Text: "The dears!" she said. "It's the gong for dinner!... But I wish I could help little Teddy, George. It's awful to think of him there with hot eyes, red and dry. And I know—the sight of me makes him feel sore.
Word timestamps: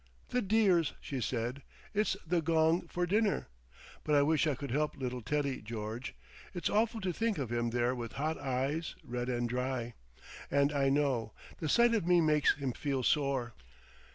"The 0.29 0.41
dears!" 0.41 0.93
she 0.99 1.21
said. 1.21 1.61
"It's 1.93 2.17
the 2.25 2.41
gong 2.41 2.87
for 2.87 3.05
dinner!... 3.05 3.49
But 4.03 4.15
I 4.15 4.23
wish 4.23 4.47
I 4.47 4.55
could 4.55 4.71
help 4.71 4.95
little 4.97 5.21
Teddy, 5.21 5.61
George. 5.61 6.15
It's 6.55 6.71
awful 6.71 7.01
to 7.01 7.13
think 7.13 7.37
of 7.37 7.51
him 7.51 7.69
there 7.69 7.93
with 7.93 8.13
hot 8.13 8.39
eyes, 8.39 8.95
red 9.03 9.29
and 9.29 9.47
dry. 9.47 9.93
And 10.49 10.73
I 10.73 10.89
know—the 10.89 11.69
sight 11.69 11.93
of 11.93 12.07
me 12.07 12.19
makes 12.19 12.55
him 12.55 12.73
feel 12.73 13.03
sore. 13.03 13.53